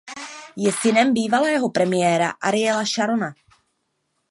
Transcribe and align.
Je 0.63 0.71
synem 0.77 1.09
bývalého 1.19 1.67
premiéra 1.77 2.29
Ariela 2.47 2.85
Šarona. 2.93 3.29